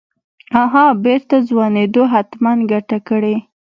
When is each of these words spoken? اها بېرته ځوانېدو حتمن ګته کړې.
اها 0.61 0.85
بېرته 1.03 1.35
ځوانېدو 1.49 2.03
حتمن 2.13 2.57
ګته 2.71 2.97
کړې. 3.07 3.35